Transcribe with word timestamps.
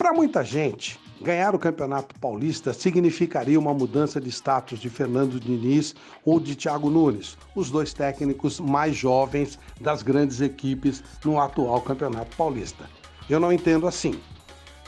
Para 0.00 0.14
muita 0.14 0.42
gente, 0.42 0.98
ganhar 1.20 1.54
o 1.54 1.58
Campeonato 1.58 2.18
Paulista 2.18 2.72
significaria 2.72 3.60
uma 3.60 3.74
mudança 3.74 4.18
de 4.18 4.30
status 4.30 4.78
de 4.78 4.88
Fernando 4.88 5.38
Diniz 5.38 5.94
ou 6.24 6.40
de 6.40 6.56
Thiago 6.56 6.88
Nunes, 6.88 7.36
os 7.54 7.70
dois 7.70 7.92
técnicos 7.92 8.58
mais 8.58 8.96
jovens 8.96 9.58
das 9.78 10.02
grandes 10.02 10.40
equipes 10.40 11.04
no 11.22 11.38
atual 11.38 11.82
Campeonato 11.82 12.34
Paulista. 12.34 12.88
Eu 13.28 13.38
não 13.38 13.52
entendo 13.52 13.86
assim. 13.86 14.18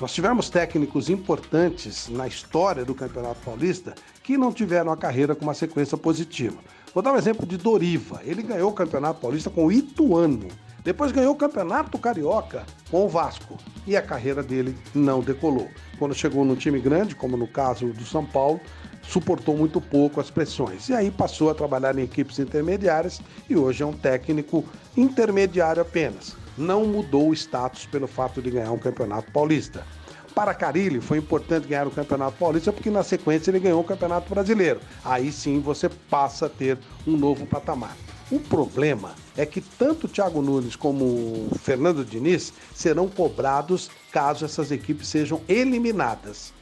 Nós 0.00 0.14
tivemos 0.14 0.48
técnicos 0.48 1.10
importantes 1.10 2.08
na 2.08 2.26
história 2.26 2.82
do 2.82 2.94
Campeonato 2.94 3.40
Paulista 3.44 3.94
que 4.22 4.38
não 4.38 4.50
tiveram 4.50 4.90
a 4.90 4.96
carreira 4.96 5.34
com 5.34 5.44
uma 5.44 5.52
sequência 5.52 5.98
positiva. 5.98 6.56
Vou 6.94 7.02
dar 7.02 7.12
um 7.12 7.18
exemplo 7.18 7.44
de 7.44 7.58
Doriva. 7.58 8.22
Ele 8.24 8.42
ganhou 8.42 8.70
o 8.70 8.74
Campeonato 8.74 9.20
Paulista 9.20 9.50
com 9.50 9.66
o 9.66 9.72
Ituano. 9.72 10.48
Depois 10.84 11.12
ganhou 11.12 11.32
o 11.32 11.36
Campeonato 11.36 11.96
Carioca 11.96 12.66
com 12.90 13.04
o 13.04 13.08
Vasco 13.08 13.56
e 13.86 13.96
a 13.96 14.02
carreira 14.02 14.42
dele 14.42 14.76
não 14.92 15.20
decolou. 15.20 15.68
Quando 15.96 16.14
chegou 16.14 16.44
num 16.44 16.56
time 16.56 16.80
grande, 16.80 17.14
como 17.14 17.36
no 17.36 17.46
caso 17.46 17.86
do 17.92 18.04
São 18.04 18.26
Paulo, 18.26 18.60
suportou 19.00 19.56
muito 19.56 19.80
pouco 19.80 20.20
as 20.20 20.28
pressões. 20.28 20.88
E 20.88 20.94
aí 20.94 21.08
passou 21.08 21.50
a 21.50 21.54
trabalhar 21.54 21.96
em 21.96 22.02
equipes 22.02 22.40
intermediárias 22.40 23.20
e 23.48 23.56
hoje 23.56 23.84
é 23.84 23.86
um 23.86 23.92
técnico 23.92 24.64
intermediário 24.96 25.82
apenas. 25.82 26.36
Não 26.58 26.84
mudou 26.84 27.28
o 27.28 27.32
status 27.32 27.86
pelo 27.86 28.08
fato 28.08 28.42
de 28.42 28.50
ganhar 28.50 28.72
um 28.72 28.78
Campeonato 28.78 29.30
Paulista. 29.30 29.86
Para 30.34 30.52
Carilli 30.52 31.00
foi 31.00 31.18
importante 31.18 31.68
ganhar 31.68 31.86
o 31.86 31.92
Campeonato 31.92 32.38
Paulista 32.38 32.72
porque 32.72 32.90
na 32.90 33.04
sequência 33.04 33.52
ele 33.52 33.60
ganhou 33.60 33.80
o 33.80 33.84
Campeonato 33.84 34.28
Brasileiro. 34.28 34.80
Aí 35.04 35.30
sim 35.30 35.60
você 35.60 35.88
passa 35.88 36.46
a 36.46 36.48
ter 36.48 36.76
um 37.06 37.16
novo 37.16 37.46
patamar. 37.46 37.94
O 38.30 38.38
problema 38.38 39.14
é 39.36 39.44
que 39.44 39.60
tanto 39.60 40.08
Thiago 40.08 40.40
Nunes 40.40 40.76
como 40.76 41.48
Fernando 41.62 42.04
Diniz 42.04 42.52
serão 42.74 43.08
cobrados 43.08 43.90
caso 44.10 44.44
essas 44.44 44.70
equipes 44.70 45.08
sejam 45.08 45.40
eliminadas. 45.48 46.52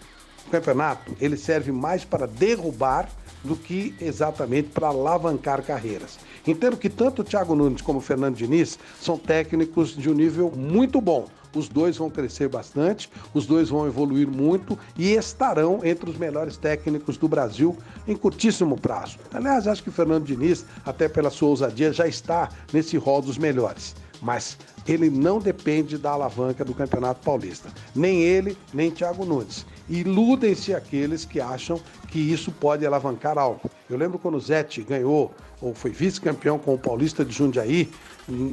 O 0.47 0.51
campeonato 0.51 1.17
ele 1.21 1.37
serve 1.37 1.71
mais 1.71 2.05
para 2.05 2.27
derrubar 2.27 3.09
do 3.43 3.57
que 3.57 3.95
exatamente 4.01 4.69
para 4.69 4.89
alavancar 4.89 5.63
carreiras. 5.63 6.19
Entendo 6.47 6.77
que 6.77 6.89
tanto 6.89 7.25
Thiago 7.25 7.55
Nunes 7.55 7.83
como 7.83 8.01
Fernando 8.01 8.37
Diniz 8.37 8.79
são 9.01 9.17
técnicos 9.17 9.97
de 9.97 10.11
um 10.11 10.15
nível 10.15 10.53
muito 10.55 11.01
bom 11.01 11.27
os 11.55 11.69
dois 11.69 11.97
vão 11.97 12.11
crescer 12.11 12.49
bastante, 12.49 13.11
os 13.35 13.47
dois 13.47 13.69
vão 13.69 13.87
evoluir 13.87 14.29
muito 14.29 14.79
e 14.97 15.13
estarão 15.13 15.81
entre 15.85 16.09
os 16.09 16.17
melhores 16.17 16.57
técnicos 16.57 17.17
do 17.17 17.29
Brasil 17.29 17.77
em 18.07 18.17
curtíssimo 18.17 18.79
prazo. 18.79 19.19
Aliás, 19.33 19.67
acho 19.67 19.83
que 19.83 19.89
o 19.89 19.93
Fernando 19.93 20.25
Diniz, 20.25 20.65
até 20.85 21.09
pela 21.09 21.31
sua 21.31 21.49
ousadia, 21.49 21.93
já 21.93 22.07
está 22.07 22.49
nesse 22.73 22.97
rol 22.97 23.23
dos 23.23 23.39
melhores. 23.39 23.95
Mas 24.23 24.59
ele 24.87 25.09
não 25.09 25.39
depende 25.39 25.97
da 25.97 26.11
alavanca 26.11 26.65
do 26.65 26.75
Campeonato 26.75 27.25
Paulista. 27.25 27.71
Nem 27.95 28.21
ele, 28.21 28.57
nem 28.73 28.91
Thiago 28.91 29.25
Nunes. 29.25 29.65
Iludem-se 29.91 30.73
aqueles 30.73 31.25
que 31.25 31.41
acham 31.41 31.81
que 32.07 32.21
isso 32.21 32.53
pode 32.53 32.87
alavancar 32.87 33.37
algo. 33.37 33.69
Eu 33.89 33.99
lembro 33.99 34.21
quando 34.21 34.37
o 34.37 34.41
Zete 34.41 34.83
ganhou, 34.83 35.35
ou 35.61 35.75
foi 35.75 35.91
vice-campeão 35.91 36.61
com 36.61 36.75
o 36.75 36.79
Paulista 36.79 37.25
de 37.25 37.33
Jundiaí, 37.33 37.91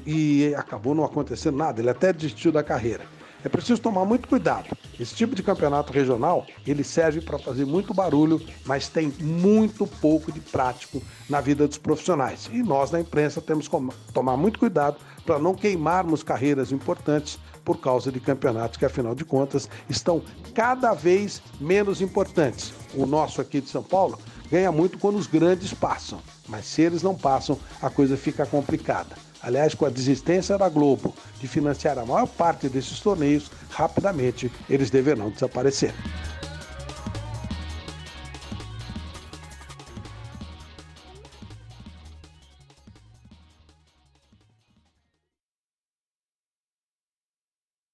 e 0.03 0.51
acabou 0.57 0.95
não 0.95 1.05
acontecendo 1.05 1.55
nada, 1.55 1.79
ele 1.79 1.91
até 1.91 2.11
desistiu 2.11 2.51
da 2.51 2.63
carreira. 2.63 3.05
É 3.47 3.49
preciso 3.49 3.81
tomar 3.81 4.03
muito 4.03 4.27
cuidado. 4.27 4.67
Esse 4.99 5.15
tipo 5.15 5.33
de 5.33 5.41
campeonato 5.41 5.93
regional, 5.93 6.45
ele 6.65 6.83
serve 6.83 7.21
para 7.21 7.39
fazer 7.39 7.65
muito 7.65 7.93
barulho, 7.93 8.41
mas 8.65 8.89
tem 8.89 9.07
muito 9.21 9.87
pouco 9.87 10.33
de 10.33 10.41
prático 10.41 11.01
na 11.29 11.39
vida 11.39 11.65
dos 11.65 11.77
profissionais. 11.77 12.49
E 12.51 12.61
nós 12.61 12.91
na 12.91 12.99
imprensa 12.99 13.39
temos 13.39 13.69
que 13.69 13.77
tomar 14.13 14.35
muito 14.35 14.59
cuidado 14.59 14.97
para 15.25 15.39
não 15.39 15.55
queimarmos 15.55 16.23
carreiras 16.23 16.73
importantes 16.73 17.39
por 17.63 17.79
causa 17.79 18.11
de 18.11 18.19
campeonatos 18.19 18.75
que, 18.75 18.83
afinal 18.83 19.15
de 19.15 19.23
contas, 19.23 19.69
estão 19.89 20.21
cada 20.53 20.93
vez 20.93 21.41
menos 21.57 22.01
importantes. 22.01 22.73
O 22.95 23.05
nosso 23.05 23.39
aqui 23.39 23.61
de 23.61 23.69
São 23.69 23.81
Paulo 23.81 24.19
ganha 24.49 24.71
muito 24.71 24.97
quando 24.97 25.17
os 25.17 25.27
grandes 25.27 25.73
passam, 25.73 26.19
mas 26.47 26.65
se 26.65 26.81
eles 26.81 27.03
não 27.03 27.15
passam, 27.15 27.59
a 27.81 27.89
coisa 27.89 28.17
fica 28.17 28.45
complicada. 28.45 29.15
Aliás, 29.41 29.75
com 29.75 29.85
a 29.85 29.89
desistência 29.89 30.57
da 30.57 30.67
Globo 30.67 31.13
de 31.39 31.47
financiar 31.47 31.97
a 31.97 32.05
maior 32.05 32.27
parte 32.27 32.67
desses 32.67 32.99
torneios, 32.99 33.51
rapidamente 33.69 34.51
eles 34.69 34.89
deverão 34.89 35.29
desaparecer. 35.29 35.93